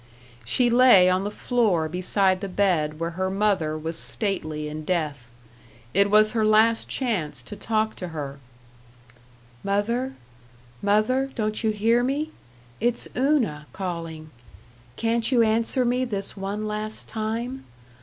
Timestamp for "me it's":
12.03-13.07